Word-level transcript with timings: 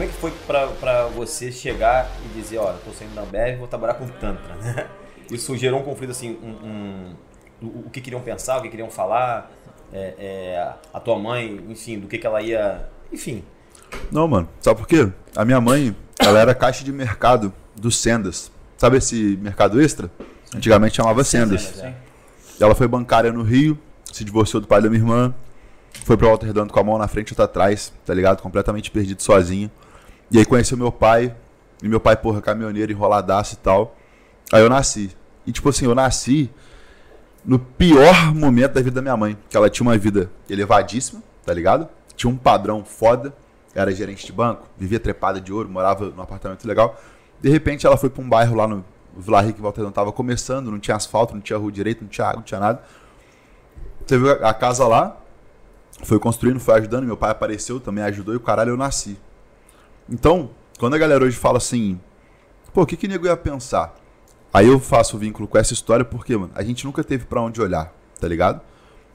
como 0.00 0.08
é 0.08 0.14
que 0.14 0.18
foi 0.18 0.30
pra, 0.46 0.66
pra 0.68 1.06
você 1.08 1.52
chegar 1.52 2.10
e 2.24 2.28
dizer, 2.40 2.56
ó, 2.56 2.70
eu 2.70 2.78
tô 2.78 2.90
saindo 2.90 3.14
da 3.14 3.20
Ambev, 3.20 3.58
vou 3.58 3.68
trabalhar 3.68 3.94
com 3.94 4.06
Tantra, 4.08 4.54
né? 4.56 4.86
Isso 5.30 5.54
gerou 5.58 5.80
um 5.80 5.82
conflito, 5.82 6.10
assim, 6.10 6.38
um, 6.42 6.66
um- 6.66 7.14
o, 7.60 7.66
o 7.86 7.90
que 7.90 8.00
queriam 8.00 8.22
pensar, 8.22 8.56
o 8.58 8.62
que 8.62 8.70
queriam 8.70 8.88
falar, 8.90 9.50
é, 9.92 10.14
é, 10.18 10.72
a 10.94 10.98
tua 11.00 11.18
mãe, 11.18 11.60
enfim, 11.68 11.98
do 11.98 12.08
que, 12.08 12.16
que 12.16 12.26
ela 12.26 12.40
ia... 12.40 12.88
Enfim, 13.12 13.44
Não, 14.10 14.26
mano. 14.26 14.48
Sabe 14.62 14.78
por 14.80 14.88
quê? 14.88 15.12
A 15.36 15.44
minha 15.44 15.60
mãe, 15.60 15.94
ela 16.18 16.38
era 16.38 16.54
caixa 16.54 16.82
de 16.82 16.90
mercado 16.92 17.52
do 17.76 17.90
Sendas. 17.90 18.50
Sabe 18.78 18.96
esse 18.96 19.38
mercado 19.42 19.82
extra? 19.82 20.10
Antigamente 20.54 20.96
chamava 20.96 21.22
Sendas. 21.24 21.60
Sendas, 21.60 21.84
é. 21.84 21.94
Ela 22.58 22.74
foi 22.74 22.88
bancária 22.88 23.30
no 23.30 23.42
Rio, 23.42 23.78
se 24.10 24.24
divorciou 24.24 24.62
do 24.62 24.66
pai 24.66 24.80
da 24.80 24.88
minha 24.88 25.02
irmã, 25.02 25.34
foi 26.06 26.16
pra 26.16 26.28
Walter 26.28 26.46
Redondo 26.46 26.72
com 26.72 26.80
a 26.80 26.84
mão 26.84 26.96
na 26.96 27.06
frente 27.06 27.28
e 27.28 27.32
outra 27.32 27.44
atrás, 27.44 27.92
tá 28.06 28.14
ligado? 28.14 28.40
Completamente 28.40 28.90
perdido 28.90 29.22
sozinha. 29.22 29.70
E 30.30 30.38
aí 30.38 30.44
conheceu 30.44 30.76
meu 30.76 30.92
pai, 30.92 31.34
e 31.82 31.88
meu 31.88 31.98
pai, 31.98 32.16
porra, 32.16 32.40
caminhoneiro, 32.40 32.92
enroladaço 32.92 33.54
e 33.54 33.56
tal. 33.56 33.96
Aí 34.52 34.62
eu 34.62 34.68
nasci. 34.68 35.16
E 35.46 35.52
tipo 35.52 35.68
assim, 35.68 35.86
eu 35.86 35.94
nasci 35.94 36.50
no 37.44 37.58
pior 37.58 38.34
momento 38.34 38.74
da 38.74 38.82
vida 38.82 38.96
da 38.96 39.02
minha 39.02 39.16
mãe, 39.16 39.36
que 39.48 39.56
ela 39.56 39.70
tinha 39.70 39.86
uma 39.86 39.96
vida 39.96 40.30
elevadíssima, 40.48 41.22
tá 41.44 41.52
ligado? 41.52 41.88
Tinha 42.14 42.30
um 42.30 42.36
padrão 42.36 42.84
foda, 42.84 43.34
era 43.74 43.90
gerente 43.92 44.26
de 44.26 44.32
banco, 44.32 44.68
vivia 44.76 45.00
trepada 45.00 45.40
de 45.40 45.52
ouro, 45.52 45.68
morava 45.68 46.10
num 46.10 46.22
apartamento 46.22 46.66
legal. 46.66 47.00
De 47.40 47.48
repente 47.48 47.86
ela 47.86 47.96
foi 47.96 48.10
pra 48.10 48.22
um 48.22 48.28
bairro 48.28 48.54
lá 48.54 48.68
no 48.68 48.84
Vila 49.16 49.40
Rica, 49.40 49.54
que 49.54 49.62
Walter 49.62 49.82
não 49.82 49.92
tava 49.92 50.12
começando, 50.12 50.70
não 50.70 50.78
tinha 50.78 50.96
asfalto, 50.96 51.34
não 51.34 51.40
tinha 51.40 51.58
rua 51.58 51.72
direita, 51.72 52.02
não 52.02 52.08
tinha 52.08 52.26
água, 52.26 52.36
não 52.36 52.44
tinha 52.44 52.60
nada. 52.60 52.82
Teve 54.06 54.30
a 54.30 54.50
a 54.50 54.54
casa 54.54 54.86
lá, 54.86 55.16
foi 56.04 56.18
construindo, 56.18 56.60
foi 56.60 56.74
ajudando, 56.74 57.04
meu 57.04 57.16
pai 57.16 57.30
apareceu, 57.30 57.80
também 57.80 58.04
ajudou 58.04 58.34
e 58.34 58.36
o 58.36 58.40
caralho 58.40 58.70
eu 58.70 58.76
nasci. 58.76 59.18
Então, 60.10 60.50
quando 60.78 60.94
a 60.94 60.98
galera 60.98 61.24
hoje 61.24 61.36
fala 61.36 61.58
assim, 61.58 62.00
pô, 62.72 62.82
o 62.82 62.86
que 62.86 62.96
que 62.96 63.06
nego 63.08 63.26
ia 63.26 63.36
pensar? 63.36 63.94
Aí 64.52 64.66
eu 64.66 64.80
faço 64.80 65.16
o 65.16 65.18
vínculo 65.18 65.46
com 65.46 65.56
essa 65.58 65.72
história 65.72 66.04
porque, 66.04 66.36
mano, 66.36 66.50
a 66.54 66.62
gente 66.62 66.84
nunca 66.84 67.04
teve 67.04 67.24
pra 67.24 67.40
onde 67.40 67.60
olhar, 67.60 67.92
tá 68.20 68.26
ligado? 68.26 68.60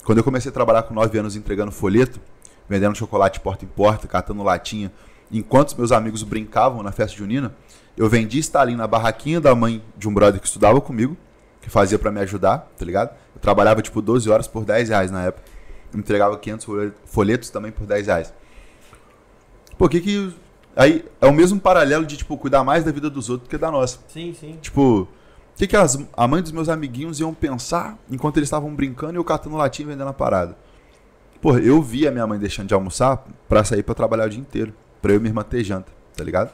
Quando 0.06 0.20
eu 0.20 0.24
comecei 0.24 0.50
a 0.50 0.54
trabalhar 0.54 0.84
com 0.84 0.94
9 0.94 1.18
anos 1.18 1.36
entregando 1.36 1.72
folheto, 1.72 2.22
vendendo 2.70 2.96
chocolate 2.96 3.40
porta 3.40 3.66
em 3.66 3.68
porta, 3.68 4.08
catando 4.08 4.44
latinha, 4.44 4.92
enquanto 5.32 5.76
meus 5.78 5.92
amigos 5.92 6.24
brincavam 6.24 6.82
na 6.82 6.92
festa 6.92 7.18
junina, 7.18 7.54
eu 7.98 8.08
vendia 8.10 8.40
Stalin 8.40 8.76
na 8.76 8.88
barraquinha 8.88 9.42
da 9.42 9.54
mãe 9.56 9.84
de 9.98 10.08
um 10.08 10.14
brother 10.14 10.40
que 10.40 10.48
estudava 10.48 10.80
comigo, 10.80 11.18
que 11.62 11.70
fazia 11.70 11.98
pra 12.00 12.12
me 12.12 12.20
ajudar, 12.22 12.72
tá 12.78 12.86
ligado? 12.86 13.10
Eu 13.34 13.42
trabalhava 13.42 13.82
tipo 13.82 14.02
12 14.02 14.30
horas 14.30 14.48
por 14.48 14.64
10 14.64 14.90
reais 14.90 15.12
na 15.12 15.24
época. 15.24 15.44
Eu 15.92 16.00
entregava 16.00 16.38
500 16.38 16.66
folhe- 16.66 16.94
folhetos 17.06 17.50
também 17.50 17.72
por 17.72 17.86
10 17.88 18.08
reais. 18.08 18.34
Pô, 19.78 19.90
que 19.90 20.00
que. 20.00 20.34
Aí 20.76 21.06
é 21.22 21.26
o 21.26 21.34
mesmo 21.34 21.60
paralelo 21.60 22.06
de, 22.06 22.18
tipo, 22.18 22.38
cuidar 22.38 22.64
mais 22.64 22.84
da 22.84 22.92
vida 22.92 23.10
dos 23.10 23.30
outros 23.30 23.48
do 23.48 23.50
que 23.50 23.58
da 23.58 23.72
nossa. 23.72 24.00
sim, 24.08 24.34
sim. 24.34 24.58
Tipo, 24.62 25.02
o 25.02 25.08
que, 25.56 25.68
que 25.68 25.76
as, 25.78 25.98
a 26.16 26.28
mãe 26.28 26.42
dos 26.42 26.52
meus 26.52 26.68
amiguinhos 26.68 27.20
iam 27.20 27.34
pensar 27.34 27.98
enquanto 28.12 28.38
eles 28.38 28.48
estavam 28.48 28.76
brincando 28.76 29.14
e 29.14 29.18
eu 29.18 29.24
catando 29.24 29.56
latinha 29.56 29.88
vendendo 29.88 30.10
a 30.10 30.14
parada? 30.14 30.58
Porra, 31.42 31.60
eu 31.60 31.82
vi 31.82 32.08
a 32.08 32.12
minha 32.12 32.28
mãe 32.28 32.38
deixando 32.38 32.68
de 32.68 32.74
almoçar 32.74 33.26
pra 33.48 33.64
sair 33.64 33.84
pra 33.84 33.96
trabalhar 33.96 34.26
o 34.26 34.30
dia 34.30 34.40
inteiro. 34.40 34.74
Pra 35.02 35.14
eu 35.14 35.18
e 35.18 35.20
minha 35.20 35.30
irmã 35.30 35.44
ter 35.44 35.64
janta, 35.64 35.92
tá 36.16 36.24
ligado? 36.24 36.52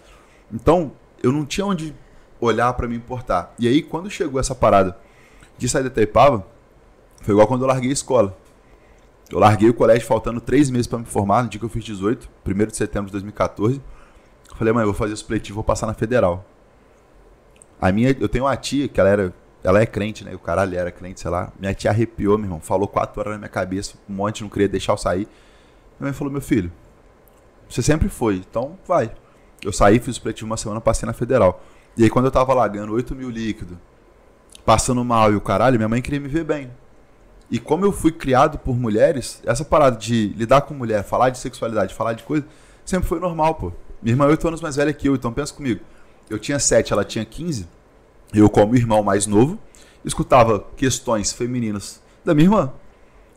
Então, 0.53 0.91
eu 1.23 1.31
não 1.31 1.45
tinha 1.45 1.65
onde 1.65 1.95
olhar 2.39 2.71
pra 2.73 2.87
me 2.87 2.95
importar. 2.95 3.53
E 3.57 3.67
aí, 3.67 3.81
quando 3.81 4.09
chegou 4.09 4.39
essa 4.39 4.53
parada 4.53 4.95
de 5.57 5.67
sair 5.67 5.83
da 5.83 5.89
Itaipava, 5.89 6.45
foi 7.21 7.33
igual 7.33 7.47
quando 7.47 7.61
eu 7.61 7.67
larguei 7.67 7.89
a 7.89 7.93
escola. 7.93 8.37
Eu 9.31 9.39
larguei 9.39 9.69
o 9.69 9.73
colégio 9.73 10.05
faltando 10.05 10.41
três 10.41 10.69
meses 10.69 10.87
pra 10.87 10.99
me 10.99 11.05
formar, 11.05 11.43
no 11.43 11.49
dia 11.49 11.57
que 11.57 11.65
eu 11.65 11.69
fiz 11.69 11.83
18, 11.83 12.29
1 12.45 12.65
de 12.65 12.75
setembro 12.75 13.07
de 13.07 13.13
2014. 13.13 13.81
Falei, 14.55 14.73
mãe, 14.73 14.83
eu 14.83 14.87
vou 14.87 14.93
fazer 14.93 15.15
supletivo, 15.15 15.55
vou 15.55 15.63
passar 15.63 15.87
na 15.87 15.93
federal. 15.93 16.45
A 17.79 17.91
minha, 17.91 18.15
eu 18.19 18.29
tenho 18.29 18.45
uma 18.45 18.55
tia 18.55 18.87
que 18.87 18.99
ela 18.99 19.09
era, 19.09 19.33
ela 19.63 19.81
é 19.81 19.85
crente, 19.85 20.23
né? 20.23 20.35
O 20.35 20.39
caralho 20.39 20.77
era 20.77 20.91
crente, 20.91 21.19
sei 21.19 21.31
lá. 21.31 21.51
Minha 21.59 21.73
tia 21.73 21.89
arrepiou, 21.89 22.37
meu 22.37 22.45
irmão, 22.45 22.59
falou 22.59 22.87
quatro 22.87 23.19
horas 23.19 23.33
na 23.33 23.39
minha 23.39 23.49
cabeça, 23.49 23.95
um 24.09 24.13
monte, 24.13 24.43
não 24.43 24.49
queria 24.49 24.67
deixar 24.67 24.93
eu 24.93 24.97
sair. 24.97 25.27
Minha 25.99 26.09
mãe 26.09 26.13
falou, 26.13 26.31
meu 26.31 26.41
filho, 26.41 26.71
você 27.67 27.81
sempre 27.81 28.09
foi, 28.09 28.35
então 28.35 28.77
vai. 28.87 29.11
Eu 29.63 29.71
saí, 29.71 29.99
fiz 29.99 30.15
supletivo 30.15 30.45
uma 30.45 30.57
semana, 30.57 30.81
passei 30.81 31.07
na 31.07 31.13
federal. 31.13 31.63
E 31.95 32.03
aí 32.03 32.09
quando 32.09 32.25
eu 32.25 32.31
tava 32.31 32.53
largando 32.53 32.93
8 32.93 33.15
mil 33.15 33.29
líquido, 33.29 33.79
passando 34.65 35.03
mal 35.03 35.31
e 35.31 35.35
o 35.35 35.41
caralho, 35.41 35.77
minha 35.77 35.89
mãe 35.89 36.01
queria 36.01 36.19
me 36.19 36.27
ver 36.27 36.43
bem. 36.43 36.71
E 37.49 37.59
como 37.59 37.85
eu 37.85 37.91
fui 37.91 38.11
criado 38.11 38.57
por 38.57 38.77
mulheres, 38.77 39.41
essa 39.45 39.65
parada 39.65 39.97
de 39.97 40.29
lidar 40.29 40.61
com 40.61 40.73
mulher, 40.73 41.03
falar 41.03 41.29
de 41.29 41.37
sexualidade, 41.37 41.93
falar 41.93 42.13
de 42.13 42.23
coisa, 42.23 42.45
sempre 42.85 43.07
foi 43.07 43.19
normal, 43.19 43.55
pô. 43.55 43.73
Minha 44.01 44.13
irmã 44.13 44.25
é 44.25 44.29
8 44.29 44.47
anos 44.47 44.61
mais 44.61 44.75
velha 44.75 44.91
que 44.91 45.07
eu, 45.07 45.15
então 45.15 45.31
pensa 45.31 45.53
comigo. 45.53 45.81
Eu 46.29 46.39
tinha 46.39 46.57
7, 46.57 46.91
ela 46.91 47.03
tinha 47.03 47.23
15. 47.23 47.67
Eu, 48.33 48.49
como 48.49 48.75
irmão 48.75 49.03
mais 49.03 49.27
novo, 49.27 49.59
escutava 50.03 50.65
questões 50.75 51.31
femininas 51.31 52.01
da 52.23 52.33
minha 52.33 52.45
irmã. 52.45 52.73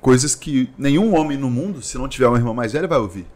Coisas 0.01 0.35
que 0.35 0.71
nenhum 0.79 1.15
homem 1.15 1.37
no 1.37 1.51
mundo, 1.51 1.83
se 1.83 1.99
não 1.99 2.09
tiver 2.09 2.29
uma 2.29 2.39
irmã 2.39 2.55
mais 2.55 2.73
velha, 2.73 2.87
vai 2.87 2.99
ouvir. 2.99 3.27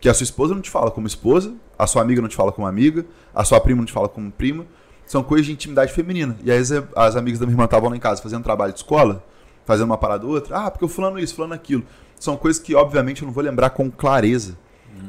Que 0.00 0.08
a 0.08 0.14
sua 0.14 0.24
esposa 0.24 0.54
não 0.54 0.60
te 0.60 0.70
fala 0.70 0.90
como 0.90 1.06
esposa, 1.06 1.54
a 1.78 1.86
sua 1.86 2.02
amiga 2.02 2.20
não 2.20 2.28
te 2.28 2.36
fala 2.36 2.52
como 2.52 2.66
amiga, 2.66 3.06
a 3.34 3.44
sua 3.44 3.60
prima 3.60 3.78
não 3.78 3.86
te 3.86 3.92
fala 3.92 4.08
como 4.08 4.30
prima. 4.30 4.66
São 5.06 5.22
coisas 5.22 5.46
de 5.46 5.52
intimidade 5.52 5.92
feminina. 5.92 6.36
E 6.42 6.50
aí 6.50 6.58
as, 6.58 6.70
as 6.94 7.16
amigas 7.16 7.38
da 7.38 7.46
minha 7.46 7.54
irmã 7.54 7.64
estavam 7.64 7.88
lá 7.88 7.96
em 7.96 8.00
casa 8.00 8.20
fazendo 8.20 8.42
trabalho 8.42 8.72
de 8.72 8.80
escola, 8.80 9.24
fazendo 9.64 9.86
uma 9.86 9.98
parada 9.98 10.26
ou 10.26 10.32
outra. 10.32 10.58
Ah, 10.58 10.70
porque 10.70 10.84
eu 10.84 10.88
fulano 10.88 11.18
isso, 11.18 11.34
fulano 11.34 11.54
aquilo. 11.54 11.84
São 12.18 12.36
coisas 12.36 12.60
que, 12.60 12.74
obviamente, 12.74 13.22
eu 13.22 13.26
não 13.26 13.32
vou 13.32 13.42
lembrar 13.42 13.70
com 13.70 13.90
clareza. 13.90 14.58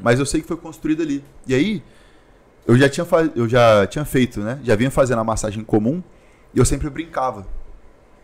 Mas 0.02 0.20
eu 0.20 0.26
sei 0.26 0.42
que 0.42 0.48
foi 0.48 0.58
construído 0.58 1.02
ali. 1.02 1.24
E 1.48 1.54
aí, 1.54 1.84
eu 2.68 2.78
já 2.78 2.90
tinha, 2.90 3.06
eu 3.36 3.48
já 3.48 3.88
tinha 3.88 4.04
feito, 4.06 4.42
né? 4.42 4.60
Já 4.64 4.76
vinha 4.76 4.92
fazendo 4.92 5.20
a 5.20 5.24
massagem 5.24 5.64
comum 5.64 6.04
e 6.54 6.60
eu 6.60 6.66
sempre 6.66 6.90
brincava. 6.90 7.48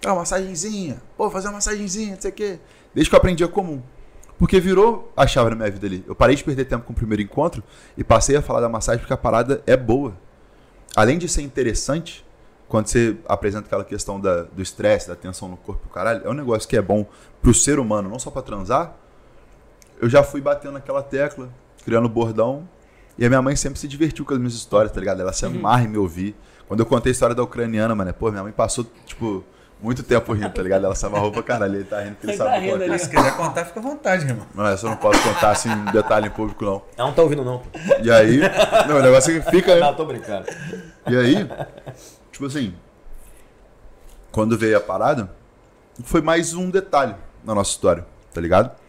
Ah, 0.06 0.14
massagenzinha. 0.16 1.02
Pô, 1.16 1.30
fazer 1.30 1.48
uma 1.48 1.54
massagenzinha, 1.54 2.16
não 2.16 2.22
sei 2.22 2.32
o 2.32 2.34
quê. 2.34 2.60
Desde 2.94 3.10
que 3.10 3.16
eu 3.16 3.18
aprendi 3.18 3.44
a 3.44 3.48
comum. 3.48 3.82
Porque 4.38 4.60
virou 4.60 5.12
a 5.16 5.26
chave 5.26 5.52
na 5.52 5.56
minha 5.56 5.72
vida 5.72 5.88
ali. 5.88 6.04
Eu 6.06 6.14
parei 6.14 6.36
de 6.36 6.44
perder 6.44 6.66
tempo 6.66 6.86
com 6.86 6.92
o 6.92 6.96
primeiro 6.96 7.22
encontro 7.22 7.64
e 7.98 8.04
passei 8.04 8.36
a 8.36 8.42
falar 8.42 8.60
da 8.60 8.68
massagem 8.68 9.00
porque 9.00 9.14
a 9.14 9.18
parada 9.18 9.64
é 9.66 9.78
boa. 9.78 10.14
Além 10.96 11.18
de 11.18 11.30
ser 11.30 11.42
interessante, 11.42 12.26
quando 12.68 12.88
você 12.88 13.16
apresenta 13.28 13.68
aquela 13.68 13.86
questão 13.86 14.20
da, 14.20 14.44
do 14.44 14.62
estresse, 14.62 15.08
da 15.08 15.16
tensão 15.16 15.48
no 15.48 15.56
corpo, 15.56 15.88
caralho, 15.90 16.22
é 16.26 16.30
um 16.30 16.34
negócio 16.34 16.68
que 16.68 16.76
é 16.76 16.82
bom 16.82 17.06
pro 17.42 17.54
ser 17.54 17.80
humano, 17.80 18.10
não 18.10 18.20
só 18.20 18.30
pra 18.30 18.42
transar. 18.42 18.96
Eu 20.04 20.10
já 20.10 20.22
fui 20.22 20.42
batendo 20.42 20.74
naquela 20.74 21.02
tecla, 21.02 21.48
criando 21.86 22.10
bordão. 22.10 22.68
E 23.18 23.26
a 23.26 23.30
minha 23.30 23.42
mãe 23.42 23.56
sempre 23.56 23.80
se 23.80 23.88
divertiu 23.88 24.26
com 24.26 24.34
as 24.34 24.38
minhas 24.38 24.54
histórias, 24.54 24.92
tá 24.92 25.00
ligado? 25.00 25.22
Ela 25.22 25.32
se 25.32 25.46
amarra 25.46 25.84
em 25.84 25.88
me 25.88 25.98
ouvir. 25.98 26.36
Quando 26.68 26.82
eu 26.82 26.86
contei 26.86 27.12
a 27.12 27.14
história 27.14 27.34
da 27.34 27.42
ucraniana, 27.42 27.96
mano, 27.96 28.14
pô, 28.14 28.30
minha 28.30 28.44
mãe 28.44 28.52
passou, 28.52 28.86
tipo, 29.06 29.46
muito 29.82 30.04
tempo 30.04 30.34
rindo, 30.34 30.50
tá 30.50 30.62
ligado? 30.62 30.84
Ela 30.84 30.94
se 30.94 31.06
amarrou 31.06 31.32
pra 31.32 31.42
caralho. 31.42 31.76
Ele 31.76 31.86
tá 31.86 32.02
rindo 32.02 32.16
porque 32.16 32.26
ele 32.26 32.34
Ele 32.34 32.38
sabe 32.38 32.50
tá 32.50 32.58
do 32.58 32.64
rindo 32.66 32.84
ali. 32.84 33.00
Se 33.00 33.10
quiser 33.10 33.38
contar, 33.38 33.64
fica 33.64 33.80
à 33.80 33.84
vontade, 33.84 34.26
irmão. 34.26 34.46
Não, 34.54 34.66
eu 34.66 34.78
não 34.84 34.98
posso 34.98 35.24
contar 35.24 35.52
assim 35.52 35.70
em 35.72 35.86
detalhe 35.86 36.28
em 36.28 36.32
público, 36.32 36.66
não. 36.66 36.82
Ela 36.98 37.08
não 37.08 37.16
tá 37.16 37.22
ouvindo, 37.22 37.46
não. 37.46 37.62
E 38.04 38.12
aí, 38.12 38.42
não, 38.90 38.98
o 38.98 39.02
negócio 39.02 39.38
é 39.38 39.40
que 39.40 39.52
fica, 39.52 39.74
né? 39.74 39.80
Não, 39.80 39.96
tô 39.96 40.04
brincando. 40.04 40.48
E 41.08 41.16
aí, 41.16 41.50
tipo 42.30 42.46
assim, 42.46 42.76
quando 44.34 44.58
veio 44.58 44.76
a 44.76 44.82
parada, 44.82 45.32
foi 46.04 46.22
mais 46.22 46.54
um 46.54 46.70
detalhe 46.70 47.16
na 47.42 47.56
nossa 47.56 47.72
história, 47.72 48.06
tá 48.34 48.42
ligado? 48.42 48.83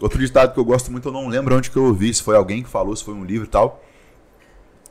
Outro 0.00 0.18
ditado 0.18 0.54
que 0.54 0.58
eu 0.58 0.64
gosto 0.64 0.90
muito, 0.90 1.08
eu 1.08 1.12
não 1.12 1.28
lembro 1.28 1.54
onde 1.54 1.70
que 1.70 1.76
eu 1.76 1.84
ouvi, 1.84 2.12
se 2.12 2.22
foi 2.22 2.34
alguém 2.34 2.62
que 2.62 2.68
falou, 2.68 2.96
se 2.96 3.04
foi 3.04 3.12
um 3.12 3.24
livro 3.24 3.46
e 3.46 3.50
tal, 3.50 3.82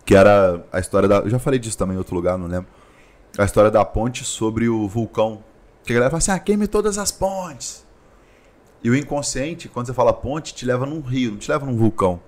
que 0.05 0.15
era 0.15 0.63
a 0.71 0.79
história 0.79 1.09
da... 1.09 1.17
Eu 1.17 1.29
já 1.29 1.39
falei 1.39 1.59
disso 1.59 1.77
também 1.77 1.95
em 1.95 1.97
outro 1.97 2.13
lugar, 2.13 2.37
não 2.37 2.47
lembro. 2.47 2.67
A 3.37 3.43
história 3.43 3.71
da 3.71 3.83
ponte 3.83 4.23
sobre 4.23 4.69
o 4.69 4.87
vulcão. 4.87 5.43
Que 5.83 5.93
a 5.93 5.95
galera 5.95 6.11
fala 6.11 6.19
assim, 6.19 6.31
ah, 6.31 6.39
queime 6.39 6.67
todas 6.67 6.99
as 6.99 7.11
pontes. 7.11 7.85
E 8.83 8.89
o 8.89 8.95
inconsciente, 8.95 9.67
quando 9.67 9.87
você 9.87 9.93
fala 9.93 10.13
ponte, 10.13 10.53
te 10.53 10.65
leva 10.65 10.85
num 10.85 11.01
rio, 11.01 11.31
não 11.31 11.37
te 11.37 11.49
leva 11.49 11.65
num 11.65 11.75
vulcão. 11.75 12.19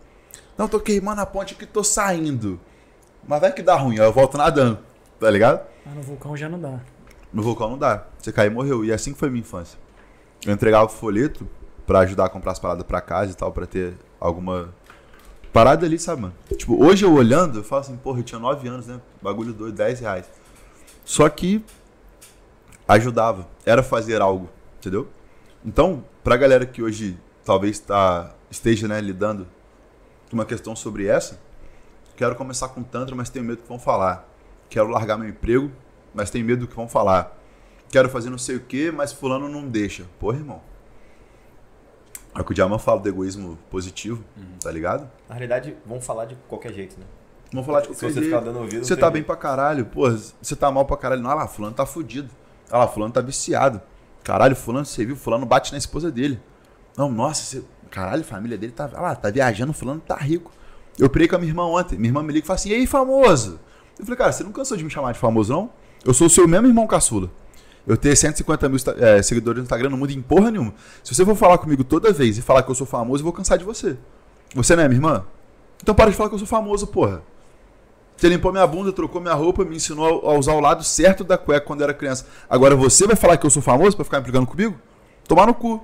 Não, 0.57 0.67
tô 0.67 0.79
queimando 0.79 1.21
a 1.21 1.25
ponte 1.25 1.53
que 1.55 1.65
tô 1.65 1.83
saindo. 1.83 2.59
Mas 3.27 3.39
vai 3.39 3.51
que 3.53 3.61
dá 3.61 3.75
ruim, 3.75 3.99
aí 3.99 4.05
eu 4.05 4.11
volto 4.11 4.37
nadando, 4.37 4.79
tá 5.19 5.29
ligado? 5.29 5.65
Mas 5.85 5.95
no 5.95 6.01
vulcão 6.01 6.35
já 6.35 6.49
não 6.49 6.59
dá. 6.59 6.79
No 7.31 7.43
vulcão 7.43 7.69
não 7.69 7.77
dá. 7.77 8.05
Você 8.17 8.31
caiu 8.31 8.51
e 8.51 8.53
morreu. 8.53 8.83
E 8.83 8.91
assim 8.91 9.13
que 9.13 9.19
foi 9.19 9.29
minha 9.29 9.41
infância. 9.41 9.79
Eu 10.45 10.51
entregava 10.51 10.89
folheto 10.89 11.47
pra 11.91 11.99
ajudar 11.99 12.23
a 12.27 12.29
comprar 12.29 12.53
as 12.53 12.59
paradas 12.59 12.85
pra 12.85 13.01
casa 13.01 13.33
e 13.33 13.35
tal, 13.35 13.51
pra 13.51 13.65
ter 13.65 13.97
alguma 14.17 14.73
parada 15.51 15.85
ali, 15.85 15.99
sabe, 15.99 16.21
mano? 16.21 16.33
Tipo, 16.55 16.81
hoje 16.81 17.03
eu 17.03 17.13
olhando, 17.13 17.59
eu 17.59 17.63
falo 17.65 17.81
assim, 17.81 17.97
porra, 17.97 18.19
eu 18.19 18.23
tinha 18.23 18.39
9 18.39 18.65
anos, 18.69 18.87
né? 18.87 19.01
Bagulho 19.21 19.51
doido, 19.51 19.75
10 19.75 19.99
reais. 19.99 20.25
Só 21.03 21.27
que 21.27 21.61
ajudava. 22.87 23.45
Era 23.65 23.83
fazer 23.83 24.21
algo, 24.21 24.49
entendeu? 24.77 25.09
Então, 25.65 26.05
pra 26.23 26.37
galera 26.37 26.65
que 26.65 26.81
hoje 26.81 27.19
talvez 27.43 27.77
tá, 27.77 28.33
esteja 28.49 28.87
né, 28.87 29.01
lidando 29.01 29.45
com 30.29 30.37
uma 30.37 30.45
questão 30.45 30.77
sobre 30.77 31.07
essa, 31.07 31.41
quero 32.15 32.35
começar 32.35 32.69
com 32.69 32.83
Tantra, 32.83 33.13
mas 33.13 33.29
tenho 33.29 33.43
medo 33.43 33.57
do 33.57 33.63
que 33.63 33.67
vão 33.67 33.77
falar. 33.77 34.29
Quero 34.69 34.87
largar 34.87 35.17
meu 35.17 35.27
emprego, 35.27 35.69
mas 36.13 36.29
tenho 36.29 36.45
medo 36.45 36.61
do 36.61 36.67
que 36.69 36.75
vão 36.75 36.87
falar. 36.87 37.37
Quero 37.89 38.07
fazer 38.07 38.29
não 38.29 38.37
sei 38.37 38.55
o 38.55 38.61
que, 38.61 38.91
mas 38.91 39.11
fulano 39.11 39.49
não 39.49 39.67
deixa. 39.67 40.05
Porra, 40.17 40.37
irmão. 40.37 40.70
É 42.35 42.39
o 42.41 42.43
que 42.45 42.51
o 42.51 42.55
Diamant 42.55 42.79
fala 42.81 42.99
do 42.99 43.09
egoísmo 43.09 43.57
positivo, 43.69 44.23
Uhum. 44.37 44.43
tá 44.61 44.71
ligado? 44.71 45.09
Na 45.27 45.35
realidade, 45.35 45.75
vamos 45.85 46.05
falar 46.05 46.25
de 46.25 46.35
qualquer 46.47 46.71
jeito, 46.73 46.97
né? 46.99 47.05
Vamos 47.51 47.65
falar 47.65 47.81
de 47.81 47.87
Se 47.87 47.93
qualquer 47.93 48.07
você 48.07 48.13
jeito. 48.21 48.25
ficar 48.25 48.39
dando 48.39 48.59
ouvido, 48.59 48.85
Você 48.85 48.95
tá 48.95 49.01
jeito. 49.07 49.13
bem 49.13 49.23
pra 49.23 49.35
caralho, 49.35 49.85
pô, 49.85 50.09
você 50.41 50.55
tá 50.55 50.71
mal 50.71 50.85
pra 50.85 50.95
caralho. 50.95 51.21
Não, 51.21 51.29
olha 51.29 51.39
lá, 51.39 51.47
fulano 51.47 51.75
tá 51.75 51.85
fudido. 51.85 52.29
Olha 52.71 52.79
lá, 52.79 52.87
fulano 52.87 53.11
tá 53.11 53.19
viciado. 53.19 53.81
Caralho, 54.23 54.55
fulano, 54.55 54.85
você 54.85 55.05
viu, 55.05 55.15
fulano 55.17 55.45
bate 55.45 55.71
na 55.73 55.77
esposa 55.77 56.09
dele. 56.09 56.39
Não, 56.97 57.11
nossa, 57.11 57.43
você... 57.43 57.63
caralho, 57.89 58.21
a 58.21 58.25
família 58.25 58.57
dele 58.57 58.71
tá, 58.71 58.85
olha 58.93 59.01
lá, 59.01 59.15
tá 59.15 59.29
viajando, 59.29 59.73
fulano 59.73 59.99
tá 59.99 60.15
rico. 60.15 60.51
Eu 60.97 61.09
preguei 61.09 61.27
com 61.27 61.35
a 61.35 61.39
minha 61.39 61.49
irmã 61.51 61.63
ontem, 61.65 61.97
minha 61.97 62.09
irmã 62.09 62.21
me 62.23 62.31
liga 62.31 62.45
e 62.45 62.47
fala 62.47 62.55
assim, 62.55 62.69
e 62.69 62.73
aí, 62.75 62.87
famoso? 62.87 63.59
Eu 63.99 64.05
falei, 64.05 64.17
cara, 64.17 64.31
você 64.31 64.43
não 64.43 64.51
cansou 64.53 64.77
de 64.77 64.83
me 64.85 64.89
chamar 64.89 65.11
de 65.11 65.19
famoso, 65.19 65.51
não? 65.51 65.69
Eu 66.05 66.13
sou 66.13 66.27
o 66.27 66.29
seu 66.29 66.47
mesmo 66.47 66.67
irmão 66.67 66.87
caçula. 66.87 67.29
Eu 67.87 67.97
tenho 67.97 68.15
150 68.15 68.69
mil 68.69 68.79
eh, 68.97 69.21
seguidores 69.23 69.57
no 69.57 69.63
Instagram, 69.63 69.89
não 69.89 69.97
muda 69.97 70.13
em 70.13 70.21
porra 70.21 70.51
nenhuma. 70.51 70.73
Se 71.03 71.13
você 71.15 71.25
for 71.25 71.35
falar 71.35 71.57
comigo 71.57 71.83
toda 71.83 72.11
vez 72.13 72.37
e 72.37 72.41
falar 72.41 72.63
que 72.63 72.69
eu 72.69 72.75
sou 72.75 72.85
famoso, 72.85 73.21
eu 73.21 73.25
vou 73.25 73.33
cansar 73.33 73.57
de 73.57 73.63
você. 73.63 73.97
Você 74.53 74.75
não 74.75 74.83
é 74.83 74.87
minha 74.87 74.97
irmã? 74.97 75.25
Então 75.81 75.95
para 75.95 76.09
de 76.11 76.15
falar 76.15 76.29
que 76.29 76.35
eu 76.35 76.39
sou 76.39 76.47
famoso, 76.47 76.85
porra. 76.87 77.23
Você 78.15 78.29
limpou 78.29 78.51
minha 78.51 78.67
bunda, 78.67 78.91
trocou 78.93 79.19
minha 79.19 79.33
roupa, 79.33 79.65
me 79.65 79.75
ensinou 79.75 80.29
a 80.29 80.37
usar 80.37 80.53
o 80.53 80.59
lado 80.59 80.83
certo 80.83 81.23
da 81.23 81.39
cueca 81.39 81.65
quando 81.65 81.81
eu 81.81 81.85
era 81.85 81.93
criança. 81.93 82.27
Agora 82.47 82.75
você 82.75 83.07
vai 83.07 83.15
falar 83.15 83.35
que 83.37 83.45
eu 83.45 83.49
sou 83.49 83.63
famoso 83.63 83.95
pra 83.95 84.05
ficar 84.05 84.19
implicando 84.19 84.45
comigo? 84.45 84.79
Tomar 85.27 85.47
no 85.47 85.55
cu. 85.55 85.83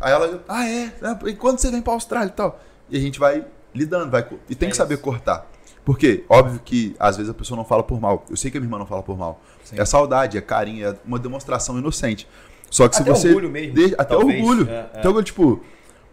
Aí 0.00 0.12
ela, 0.12 0.42
ah 0.48 0.66
é? 0.66 0.92
É, 1.02 1.28
E 1.28 1.34
quando 1.34 1.58
você 1.58 1.70
vem 1.70 1.82
pra 1.82 1.92
Austrália 1.92 2.28
e 2.28 2.32
tal? 2.32 2.58
E 2.88 2.96
a 2.96 3.00
gente 3.00 3.18
vai 3.18 3.44
lidando, 3.74 4.10
vai. 4.10 4.26
E 4.48 4.54
tem 4.54 4.68
É 4.68 4.70
que 4.70 4.76
saber 4.76 4.96
cortar. 4.96 5.46
Porque, 5.84 6.24
óbvio 6.28 6.60
que 6.64 6.96
às 6.98 7.16
vezes 7.16 7.30
a 7.30 7.34
pessoa 7.34 7.56
não 7.56 7.64
fala 7.64 7.82
por 7.82 8.00
mal. 8.00 8.24
Eu 8.30 8.36
sei 8.36 8.50
que 8.50 8.56
a 8.56 8.60
minha 8.60 8.68
irmã 8.68 8.78
não 8.78 8.86
fala 8.86 9.02
por 9.02 9.18
mal. 9.18 9.40
Sim. 9.64 9.78
É 9.78 9.84
saudade, 9.84 10.38
é 10.38 10.40
carinho, 10.40 10.86
é 10.88 10.96
uma 11.04 11.18
demonstração 11.18 11.78
inocente. 11.78 12.26
Só 12.70 12.88
que 12.88 12.96
se 12.96 13.02
Até 13.02 13.10
você. 13.10 13.28
orgulho 13.28 13.50
mesmo, 13.50 13.74
deixa- 13.74 13.94
até 13.98 14.14
talvez. 14.16 14.40
orgulho. 14.42 14.68
É, 14.68 14.72
é. 14.72 14.80
Até 14.94 15.08
orgulho, 15.08 15.24
tipo, 15.24 15.60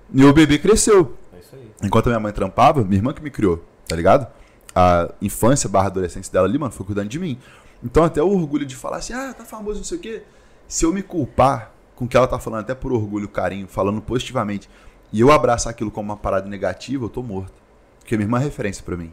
meu 0.10 0.34
bebê 0.34 0.58
cresceu. 0.60 1.16
É 1.34 1.40
isso 1.40 1.56
aí. 1.56 1.72
Enquanto 1.84 2.08
a 2.08 2.10
minha 2.10 2.20
mãe 2.20 2.34
trampava, 2.34 2.84
minha 2.84 2.98
irmã 2.98 3.14
que 3.14 3.22
me 3.24 3.32
criou, 3.32 3.64
tá 3.88 3.96
ligado? 3.96 4.28
A 4.76 5.10
infância 5.22 5.70
barra 5.70 5.88
adolescência 5.88 6.32
dela 6.32 6.48
ali, 6.48 6.58
mano, 6.58 6.72
foi 6.72 6.86
cuidando 6.86 7.08
de 7.10 7.18
mim. 7.20 7.38
Então 7.84 8.04
até 8.04 8.22
o 8.22 8.28
orgulho 8.30 8.66
de 8.66 8.76
falar 8.76 8.98
assim, 8.98 9.14
ah, 9.14 9.34
tá 9.34 9.44
famoso, 9.46 9.80
não 9.80 9.84
sei 9.86 9.98
o 9.98 10.02
quê. 10.02 10.24
Se 10.68 10.86
eu 10.86 10.94
me 10.94 11.02
culpar 11.02 11.72
com 11.96 12.06
o 12.06 12.08
que 12.08 12.16
ela 12.16 12.28
tá 12.28 12.38
falando, 12.40 12.62
até 12.62 12.76
por 12.76 12.92
orgulho, 12.94 13.28
carinho, 13.28 13.68
falando 13.68 14.02
positivamente, 14.02 14.70
e 15.12 15.20
eu 15.20 15.32
abraçar 15.32 15.72
aquilo 15.72 15.90
como 15.92 16.10
uma 16.12 16.18
parada 16.18 16.48
negativa, 16.48 17.06
eu 17.06 17.10
tô 17.10 17.24
morto. 17.24 17.54
Porque 18.00 18.16
minha 18.16 18.26
irmã 18.26 18.40
é 18.40 18.44
referência 18.44 18.84
pra 18.84 18.96
mim. 18.96 19.12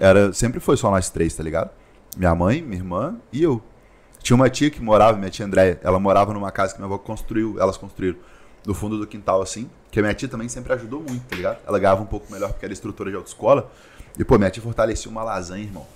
Era, 0.00 0.32
sempre 0.32 0.60
foi 0.60 0.76
só 0.76 0.90
nós 0.90 1.08
três, 1.10 1.34
tá 1.34 1.42
ligado? 1.42 1.70
Minha 2.16 2.34
mãe, 2.34 2.60
minha 2.62 2.76
irmã 2.76 3.16
e 3.32 3.42
eu. 3.42 3.62
Tinha 4.22 4.36
uma 4.36 4.48
tia 4.48 4.70
que 4.70 4.80
morava, 4.80 5.16
minha 5.18 5.30
tia 5.30 5.44
Andréia, 5.44 5.80
ela 5.82 5.98
morava 5.98 6.32
numa 6.32 6.50
casa 6.52 6.72
que 6.74 6.78
minha 6.78 6.86
avó 6.86 6.96
construiu, 6.98 7.56
elas 7.60 7.76
construíram, 7.76 8.18
no 8.64 8.72
fundo 8.74 8.96
do 8.98 9.06
quintal, 9.06 9.42
assim, 9.42 9.68
que 9.90 9.98
a 9.98 10.02
minha 10.02 10.14
tia 10.14 10.28
também 10.28 10.48
sempre 10.48 10.72
ajudou 10.74 11.00
muito, 11.00 11.24
tá 11.28 11.34
ligado? 11.34 11.58
Ela 11.66 11.78
ganhava 11.78 12.02
um 12.02 12.06
pouco 12.06 12.30
melhor 12.32 12.50
porque 12.52 12.64
era 12.64 12.72
instrutora 12.72 13.10
de 13.10 13.16
autoescola. 13.16 13.70
E, 14.16 14.24
pô, 14.24 14.38
minha 14.38 14.50
tia 14.50 14.62
fortalecia 14.62 15.10
uma 15.10 15.24
lasanha, 15.24 15.64
irmão. 15.64 15.86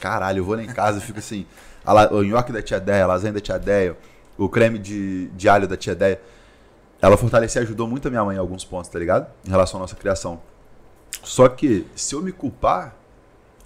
Caralho, 0.00 0.38
eu 0.38 0.44
vou 0.44 0.54
lá 0.56 0.62
em 0.62 0.66
casa 0.66 0.98
e 0.98 1.00
fico 1.02 1.18
assim, 1.18 1.44
la- 1.84 2.10
o 2.10 2.22
nhoque 2.22 2.52
da 2.52 2.62
tia 2.62 2.80
Deia, 2.80 3.04
a 3.04 3.06
lasanha 3.06 3.32
da 3.34 3.40
tia 3.40 3.58
Deia, 3.58 3.96
o 4.38 4.48
creme 4.48 4.78
de, 4.78 5.26
de 5.28 5.48
alho 5.48 5.68
da 5.68 5.76
tia 5.76 5.94
Deia. 5.94 6.20
Ela 7.02 7.16
fortalecia 7.18 7.60
e 7.60 7.64
ajudou 7.64 7.86
muito 7.86 8.08
a 8.08 8.10
minha 8.10 8.24
mãe 8.24 8.36
em 8.36 8.38
alguns 8.38 8.64
pontos, 8.64 8.88
tá 8.88 8.98
ligado? 8.98 9.26
Em 9.46 9.50
relação 9.50 9.78
à 9.78 9.82
nossa 9.82 9.94
criação. 9.94 10.40
Só 11.22 11.48
que, 11.48 11.86
se 11.94 12.14
eu 12.14 12.22
me 12.22 12.32
culpar, 12.32 12.94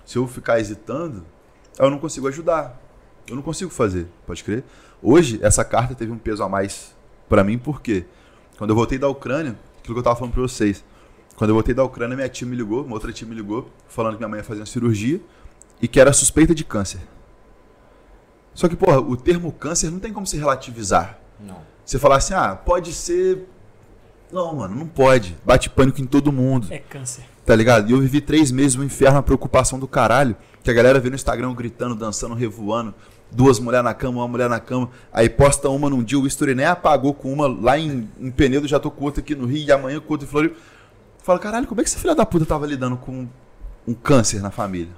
se 0.08 0.16
eu 0.16 0.26
ficar 0.26 0.58
hesitando, 0.58 1.22
eu 1.78 1.90
não 1.90 1.98
consigo 1.98 2.26
ajudar. 2.28 2.80
Eu 3.28 3.36
não 3.36 3.42
consigo 3.42 3.70
fazer, 3.70 4.06
pode 4.26 4.42
crer? 4.42 4.64
Hoje, 5.02 5.38
essa 5.42 5.62
carta 5.62 5.94
teve 5.94 6.10
um 6.10 6.16
peso 6.16 6.42
a 6.42 6.48
mais 6.48 6.96
pra 7.28 7.44
mim, 7.44 7.58
porque 7.58 8.06
quando 8.56 8.70
eu 8.70 8.74
voltei 8.74 8.96
da 8.96 9.06
Ucrânia, 9.06 9.54
aquilo 9.78 9.94
que 9.94 9.98
eu 9.98 10.02
tava 10.02 10.16
falando 10.16 10.32
pra 10.32 10.40
vocês, 10.40 10.82
quando 11.36 11.50
eu 11.50 11.54
voltei 11.54 11.74
da 11.74 11.84
Ucrânia, 11.84 12.16
minha 12.16 12.28
tia 12.30 12.48
me 12.48 12.56
ligou, 12.56 12.86
uma 12.86 12.94
outra 12.94 13.12
tia 13.12 13.28
me 13.28 13.34
ligou, 13.34 13.70
falando 13.86 14.14
que 14.14 14.20
minha 14.20 14.30
mãe 14.30 14.38
ia 14.38 14.44
fazer 14.44 14.60
uma 14.60 14.66
cirurgia 14.66 15.20
e 15.78 15.86
que 15.86 16.00
era 16.00 16.10
suspeita 16.10 16.54
de 16.54 16.64
câncer. 16.64 17.00
Só 18.54 18.66
que, 18.66 18.76
porra, 18.76 18.98
o 18.98 19.14
termo 19.14 19.52
câncer 19.52 19.90
não 19.90 19.98
tem 19.98 20.10
como 20.10 20.26
se 20.26 20.38
relativizar. 20.38 21.18
Não. 21.38 21.60
Você 21.84 21.98
falar 21.98 22.16
assim, 22.16 22.32
ah, 22.32 22.56
pode 22.56 22.94
ser. 22.94 23.46
Não, 24.32 24.54
mano, 24.54 24.74
não 24.74 24.86
pode. 24.86 25.36
Bate 25.44 25.68
pânico 25.68 26.00
em 26.00 26.06
todo 26.06 26.32
mundo. 26.32 26.66
É 26.70 26.78
câncer. 26.78 27.24
Tá 27.48 27.56
ligado? 27.56 27.88
E 27.88 27.94
eu 27.94 27.98
vivi 27.98 28.20
três 28.20 28.50
meses 28.50 28.76
no 28.76 28.84
inferno, 28.84 29.16
uma 29.16 29.22
preocupação 29.22 29.78
do 29.78 29.88
caralho. 29.88 30.36
Que 30.62 30.70
a 30.70 30.74
galera 30.74 31.00
vê 31.00 31.08
no 31.08 31.14
Instagram 31.14 31.54
gritando, 31.54 31.94
dançando, 31.94 32.34
revoando. 32.34 32.94
Duas 33.32 33.58
mulheres 33.58 33.84
na 33.84 33.94
cama, 33.94 34.18
uma 34.18 34.28
mulher 34.28 34.50
na 34.50 34.60
cama. 34.60 34.90
Aí 35.10 35.30
posta 35.30 35.70
uma 35.70 35.88
num 35.88 36.02
dia, 36.04 36.18
o 36.18 36.26
history 36.26 36.54
nem 36.54 36.66
apagou 36.66 37.14
com 37.14 37.32
uma 37.32 37.46
lá 37.46 37.78
em, 37.78 38.06
em 38.20 38.30
Penedo, 38.30 38.68
já 38.68 38.78
tô 38.78 38.90
com 38.90 39.06
outra 39.06 39.22
aqui 39.22 39.34
no 39.34 39.46
Rio, 39.46 39.66
e 39.66 39.72
amanhã 39.72 39.98
com 39.98 40.12
outra 40.12 40.28
em 40.28 40.30
Floripa. 40.30 40.56
Fala, 41.22 41.38
caralho, 41.38 41.66
como 41.66 41.80
é 41.80 41.84
que 41.84 41.88
essa 41.88 41.98
filha 41.98 42.14
da 42.14 42.26
puta 42.26 42.44
tava 42.44 42.66
lidando 42.66 42.98
com 42.98 43.26
um 43.86 43.94
câncer 43.94 44.42
na 44.42 44.50
família? 44.50 44.92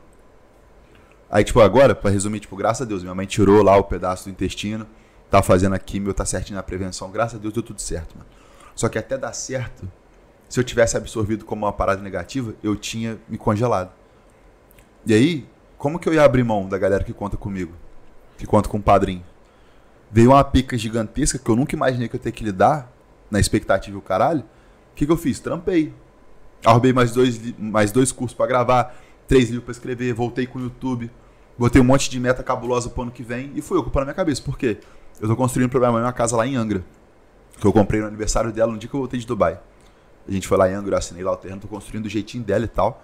Aí, 1.30 1.44
tipo, 1.44 1.60
agora, 1.60 1.94
pra 1.94 2.10
resumir, 2.10 2.40
tipo, 2.40 2.56
graças 2.56 2.82
a 2.82 2.84
Deus, 2.84 3.04
minha 3.04 3.14
mãe 3.14 3.26
tirou 3.26 3.62
lá 3.62 3.76
o 3.76 3.84
pedaço 3.84 4.24
do 4.24 4.30
intestino, 4.30 4.88
tá 5.30 5.40
fazendo 5.40 5.76
a 5.76 5.78
químio, 5.78 6.12
tá 6.12 6.24
certinho 6.24 6.56
na 6.56 6.64
prevenção. 6.64 7.12
Graças 7.12 7.38
a 7.38 7.40
Deus 7.40 7.54
deu 7.54 7.62
tudo 7.62 7.80
certo, 7.80 8.18
mano. 8.18 8.28
Só 8.74 8.88
que 8.88 8.98
até 8.98 9.16
dar 9.16 9.34
certo, 9.34 9.88
se 10.50 10.58
eu 10.58 10.64
tivesse 10.64 10.96
absorvido 10.96 11.44
como 11.44 11.64
uma 11.64 11.72
parada 11.72 12.02
negativa, 12.02 12.54
eu 12.60 12.74
tinha 12.74 13.16
me 13.28 13.38
congelado. 13.38 13.92
E 15.06 15.14
aí, 15.14 15.46
como 15.78 15.96
que 15.96 16.08
eu 16.08 16.12
ia 16.12 16.24
abrir 16.24 16.42
mão 16.42 16.68
da 16.68 16.76
galera 16.76 17.04
que 17.04 17.12
conta 17.12 17.36
comigo? 17.36 17.72
Que 18.36 18.44
conta 18.44 18.68
com 18.68 18.78
o 18.78 18.82
padrinho? 18.82 19.24
Veio 20.10 20.32
uma 20.32 20.42
pica 20.42 20.76
gigantesca 20.76 21.38
que 21.38 21.48
eu 21.48 21.54
nunca 21.54 21.76
imaginei 21.76 22.08
que 22.08 22.16
eu 22.16 22.18
ia 22.18 22.24
ter 22.24 22.32
que 22.32 22.42
lidar, 22.42 22.92
na 23.30 23.38
expectativa 23.38 23.96
e 23.96 23.98
o 23.98 24.02
caralho. 24.02 24.40
O 24.40 24.96
que, 24.96 25.06
que 25.06 25.12
eu 25.12 25.16
fiz? 25.16 25.38
Trampei. 25.38 25.94
Arrumei 26.64 26.92
mais 26.92 27.12
dois, 27.12 27.40
mais 27.56 27.92
dois 27.92 28.10
cursos 28.10 28.36
pra 28.36 28.44
gravar, 28.44 28.94
três 29.28 29.50
livros 29.50 29.64
pra 29.64 29.72
escrever, 29.72 30.12
voltei 30.12 30.48
com 30.48 30.58
o 30.58 30.62
YouTube, 30.62 31.08
botei 31.56 31.80
um 31.80 31.84
monte 31.84 32.10
de 32.10 32.18
meta 32.18 32.42
cabulosa 32.42 32.90
pro 32.90 33.02
ano 33.02 33.12
que 33.12 33.22
vem 33.22 33.52
e 33.54 33.62
fui 33.62 33.78
ocupando 33.78 34.02
a 34.02 34.06
minha 34.06 34.14
cabeça. 34.14 34.42
Por 34.42 34.58
quê? 34.58 34.78
Eu 35.20 35.28
tô 35.28 35.36
construindo 35.36 35.70
pra 35.70 35.78
minha 35.78 35.92
mãe 35.92 36.02
uma 36.02 36.12
casa 36.12 36.36
lá 36.36 36.44
em 36.44 36.56
Angra, 36.56 36.84
que 37.58 37.64
eu 37.64 37.72
comprei 37.72 38.00
no 38.00 38.08
aniversário 38.08 38.52
dela 38.52 38.72
no 38.72 38.78
dia 38.78 38.90
que 38.90 38.94
eu 38.96 39.00
voltei 39.00 39.20
de 39.20 39.26
Dubai. 39.26 39.60
A 40.28 40.32
gente 40.32 40.46
foi 40.46 40.56
lá 40.56 40.70
em 40.70 40.74
Angra, 40.74 40.94
eu 40.94 40.98
assinei 40.98 41.22
lá 41.22 41.32
o 41.32 41.36
terreno, 41.36 41.60
tô 41.60 41.68
construindo 41.68 42.04
do 42.04 42.08
jeitinho 42.08 42.44
dela 42.44 42.64
e 42.64 42.68
tal. 42.68 43.02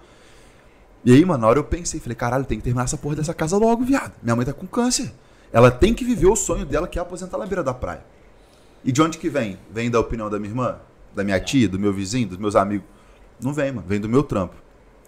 E 1.03 1.13
aí, 1.13 1.23
mano, 1.23 1.41
na 1.41 1.47
hora 1.47 1.59
eu 1.59 1.63
pensei, 1.63 1.99
falei, 1.99 2.15
caralho, 2.15 2.45
tem 2.45 2.57
que 2.57 2.63
terminar 2.63 2.83
essa 2.83 2.97
porra 2.97 3.15
dessa 3.15 3.33
casa 3.33 3.57
logo, 3.57 3.83
viado. 3.83 4.13
Minha 4.21 4.35
mãe 4.35 4.45
tá 4.45 4.53
com 4.53 4.67
câncer. 4.67 5.11
Ela 5.51 5.71
tem 5.71 5.93
que 5.93 6.03
viver 6.03 6.27
o 6.27 6.35
sonho 6.35 6.65
dela, 6.65 6.87
que 6.87 6.99
é 6.99 7.01
aposentar 7.01 7.37
na 7.37 7.45
beira 7.45 7.63
da 7.63 7.73
praia. 7.73 8.03
E 8.83 8.91
de 8.91 9.01
onde 9.01 9.17
que 9.17 9.29
vem? 9.29 9.57
Vem 9.71 9.89
da 9.89 9.99
opinião 9.99 10.29
da 10.29 10.37
minha 10.37 10.51
irmã? 10.51 10.77
Da 11.15 11.23
minha 11.23 11.39
tia, 11.39 11.67
do 11.67 11.79
meu 11.79 11.93
vizinho, 11.93 12.27
dos 12.27 12.37
meus 12.37 12.55
amigos? 12.55 12.87
Não 13.41 13.53
vem, 13.53 13.71
mano. 13.71 13.87
Vem 13.87 13.99
do 13.99 14.09
meu 14.09 14.23
trampo. 14.23 14.55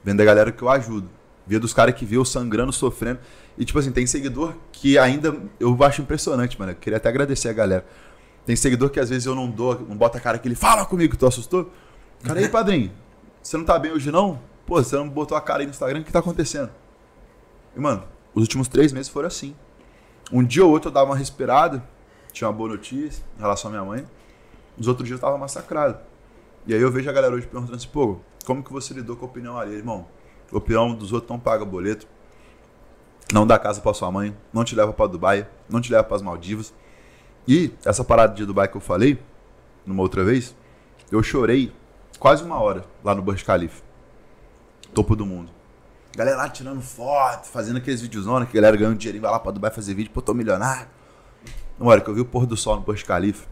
Vem 0.03 0.15
da 0.15 0.23
galera 0.23 0.51
que 0.51 0.61
eu 0.61 0.69
ajudo. 0.69 1.09
Vem 1.45 1.59
dos 1.59 1.73
caras 1.73 1.95
que 1.95 2.06
vê 2.06 2.16
eu 2.18 2.23
sangrando, 2.23 2.71
sofrendo. 2.71 3.19
E, 3.57 3.66
tipo 3.66 3.78
assim, 3.78 3.92
tem 3.92 4.06
seguidor 4.06 4.54
que 4.71 4.97
ainda 4.97 5.35
eu 5.59 5.78
acho 5.83 6.01
impressionante, 6.01 6.57
mano. 6.57 6.71
Eu 6.71 6.75
queria 6.75 6.97
até 6.97 7.09
agradecer 7.09 7.49
a 7.49 7.54
galera. 7.54 7.85
Tem 8.45 8.56
seguidor 8.56 8.89
que 8.89 8.99
às 8.99 9.09
vezes 9.09 9.25
eu 9.25 9.35
não 9.35 9.49
dou, 9.49 9.85
não 9.87 9.97
bota 9.97 10.18
a 10.18 10.21
cara 10.21 10.37
que 10.37 10.47
ele 10.47 10.56
fala 10.56 10.85
comigo, 10.85 11.18
tu 11.18 11.25
assustou? 11.25 11.71
Cara, 12.23 12.40
aí, 12.40 12.49
padrinho, 12.49 12.92
você 13.42 13.56
não 13.57 13.64
tá 13.64 13.80
bem 13.80 13.92
hoje 13.92 14.11
não? 14.11 14.40
Pô, 14.66 14.76
você 14.76 14.95
não 14.95 15.07
botou 15.07 15.38
a 15.38 15.42
cara 15.42 15.61
aí 15.61 15.66
no 15.66 15.71
Instagram, 15.71 16.02
o 16.02 16.04
que 16.04 16.11
tá 16.11 16.19
acontecendo? 16.19 16.69
E, 17.76 17.80
mano, 17.80 18.04
os 18.33 18.42
últimos 18.42 18.68
três 18.68 18.92
meses 18.92 19.09
foram 19.09 19.28
assim. 19.28 19.56
Um 20.31 20.44
dia 20.44 20.66
ou 20.66 20.71
outro 20.71 20.90
eu 20.90 20.94
dava 20.94 21.11
uma 21.11 21.16
respirada, 21.16 21.83
tinha 22.31 22.47
uma 22.47 22.54
boa 22.54 22.69
notícia 22.69 23.23
em 23.38 23.42
relação 23.42 23.69
à 23.69 23.71
minha 23.71 23.85
mãe. 23.85 24.06
Os 24.78 24.88
outros 24.88 25.07
dias 25.07 25.19
eu 25.19 25.26
tava 25.26 25.38
massacrado. 25.38 25.99
E 26.68 26.73
aí 26.73 26.81
eu 26.81 26.92
vejo 26.92 27.09
a 27.09 27.14
galera 27.14 27.33
hoje 27.33 27.47
perguntando 27.47 27.78
assim, 27.78 27.88
pô, 27.88 28.18
como 28.45 28.64
que 28.64 28.71
você 28.71 28.94
lidou 28.94 29.16
com 29.16 29.26
a 29.26 29.30
opinião 29.30 29.57
alheia, 29.57 29.78
irmão? 29.78 30.06
A 30.52 30.57
opinião 30.57 30.94
dos 30.94 31.14
outros 31.14 31.30
não 31.30 31.40
paga 31.40 31.64
boleto, 31.64 32.06
não 33.33 33.47
dá 33.47 33.57
casa 33.57 33.80
pra 33.80 33.94
sua 33.94 34.11
mãe, 34.11 34.35
não 34.52 34.64
te 34.64 34.76
leva 34.76 34.92
pra 34.92 35.07
Dubai, 35.07 35.47
não 35.69 35.80
te 35.80 35.92
leva 35.92 36.04
pras 36.04 36.21
Maldivas. 36.21 36.73
E 37.47 37.71
essa 37.85 38.04
parada 38.04 38.33
de 38.33 38.45
Dubai 38.45 38.68
que 38.68 38.76
eu 38.76 38.81
falei, 38.81 39.19
numa 39.85 40.02
outra 40.02 40.23
vez, 40.23 40.56
eu 41.11 41.23
chorei 41.23 41.71
quase 42.19 42.44
uma 42.44 42.59
hora 42.59 42.85
lá 43.04 43.16
no 43.16 43.21
Burj 43.21 43.44
Khalifa. 43.44 43.81
Topo 44.94 45.16
do 45.16 45.26
mundo. 45.26 45.49
Galera 46.16 46.38
lá 46.38 46.49
tirando 46.49 46.81
foto, 46.81 47.47
fazendo 47.47 47.78
aqueles 47.78 48.02
videozona 48.02 48.45
que 48.45 48.57
a 48.57 48.61
galera 48.61 48.76
ganhando 48.76 48.97
dinheirinho, 48.97 49.21
vai 49.21 49.31
lá 49.31 49.40
pra 49.40 49.52
Dubai 49.52 49.71
fazer 49.71 49.94
vídeo, 49.94 50.11
pô, 50.11 50.21
tô 50.21 50.33
milionário. 50.33 50.88
Na 51.80 51.85
hora 51.85 52.02
que 52.02 52.09
eu 52.09 52.14
vi 52.14 52.21
o 52.21 52.26
pôr 52.26 52.45
do 52.45 52.57
sol 52.57 52.76
no 52.76 52.81
Burj 52.81 53.06
Khalifa, 53.06 53.47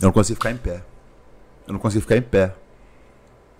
eu 0.00 0.06
não 0.06 0.12
consegui 0.12 0.34
ficar 0.34 0.50
em 0.50 0.56
pé. 0.56 0.82
Eu 1.66 1.72
não 1.72 1.80
consegui 1.80 2.02
ficar 2.02 2.16
em 2.16 2.22
pé. 2.22 2.54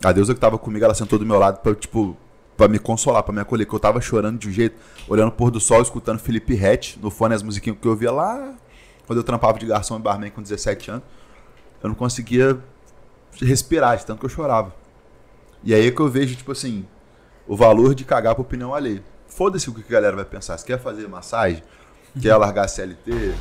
A 0.05 0.13
deusa 0.13 0.35
que 0.35 0.41
tava 0.41 0.59
comigo, 0.59 0.85
ela 0.85 0.95
sentou 0.95 1.19
do 1.19 1.25
meu 1.25 1.39
lado 1.39 1.61
pra, 1.61 1.75
tipo, 1.75 2.17
pra 2.57 2.69
me 2.69 2.79
consolar, 2.79 3.23
pra 3.23 3.33
me 3.33 3.41
acolher, 3.41 3.65
que 3.65 3.75
eu 3.75 3.79
tava 3.79 4.01
chorando 4.01 4.39
de 4.39 4.49
um 4.49 4.53
jeito, 4.53 4.77
olhando 5.09 5.29
o 5.29 5.33
pôr 5.33 5.51
do 5.51 5.61
sol, 5.61 5.81
escutando 5.81 6.19
Felipe 6.19 6.55
Rett 6.55 6.99
no 7.01 7.11
fone, 7.11 7.35
as 7.35 7.43
musiquinhas 7.43 7.79
que 7.81 7.87
eu 7.87 7.95
via 7.95 8.11
lá, 8.11 8.55
quando 9.07 9.19
eu 9.19 9.25
trampava 9.25 9.59
de 9.59 9.67
garçom 9.67 9.97
e 9.97 9.99
barman 9.99 10.31
com 10.31 10.43
17 10.43 10.91
anos. 10.91 11.05
Eu 11.83 11.89
não 11.89 11.95
conseguia 11.95 12.59
respirar, 13.45 13.97
de 13.97 14.07
tanto 14.07 14.21
que 14.21 14.27
eu 14.27 14.31
chorava. 14.31 14.75
E 15.63 15.75
aí 15.75 15.87
é 15.87 15.91
que 15.91 16.01
eu 16.01 16.09
vejo, 16.09 16.35
tipo 16.35 16.53
assim, 16.53 16.87
o 17.47 17.57
valor 17.57 17.95
de 17.95 18.05
cagar 18.05 18.35
pra 18.35 18.43
opinião 18.43 18.75
alheia. 18.75 19.03
Foda-se 19.29 19.69
o 19.69 19.75
que 19.75 19.81
a 19.81 19.93
galera 19.93 20.17
vai 20.17 20.25
pensar. 20.25 20.57
Se 20.59 20.65
quer 20.65 20.81
fazer 20.81 21.09
massagem, 21.09 21.63
quer 22.21 22.37
largar 22.37 22.69
CLT, 22.69 23.35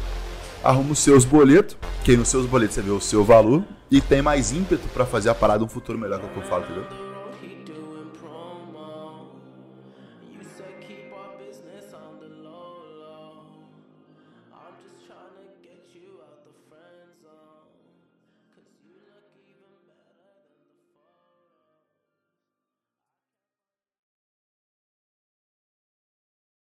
arruma 0.63 0.91
os 0.91 0.99
seus 0.99 1.25
boletos, 1.25 1.77
que 2.03 2.15
nos 2.15 2.27
seus 2.27 2.45
boletos 2.45 2.75
você 2.75 2.81
vê 2.81 2.91
o 2.91 2.99
seu 2.99 3.23
valor, 3.23 3.63
e 3.89 3.99
tem 4.01 4.21
mais 4.21 4.51
ímpeto 4.51 4.87
pra 4.89 5.05
fazer 5.05 5.29
a 5.29 5.35
parada 5.35 5.63
um 5.63 5.69
futuro 5.69 5.97
melhor 5.97 6.19
que 6.19 6.25
é 6.25 6.29
o 6.29 6.33
que 6.33 6.39
eu 6.39 6.43
falo, 6.43 6.63
entendeu? 6.63 7.08